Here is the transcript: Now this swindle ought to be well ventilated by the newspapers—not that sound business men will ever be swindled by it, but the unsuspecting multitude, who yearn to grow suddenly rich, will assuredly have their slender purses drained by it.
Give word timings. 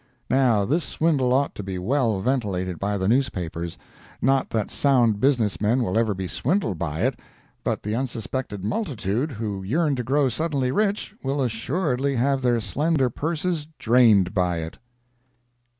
Now 0.31 0.65
this 0.65 0.83
swindle 0.83 1.31
ought 1.31 1.53
to 1.53 1.61
be 1.61 1.77
well 1.77 2.21
ventilated 2.21 2.79
by 2.79 2.97
the 2.97 3.07
newspapers—not 3.07 4.49
that 4.49 4.71
sound 4.71 5.19
business 5.19 5.61
men 5.61 5.83
will 5.83 5.95
ever 5.95 6.15
be 6.15 6.27
swindled 6.27 6.79
by 6.79 7.01
it, 7.01 7.19
but 7.63 7.83
the 7.83 7.93
unsuspecting 7.95 8.65
multitude, 8.67 9.33
who 9.33 9.61
yearn 9.61 9.95
to 9.97 10.03
grow 10.03 10.27
suddenly 10.27 10.71
rich, 10.71 11.13
will 11.21 11.39
assuredly 11.39 12.15
have 12.15 12.41
their 12.41 12.59
slender 12.59 13.11
purses 13.11 13.67
drained 13.77 14.33
by 14.33 14.61
it. 14.63 14.79